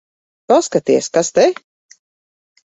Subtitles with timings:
[0.51, 1.45] Paskaties, kas te...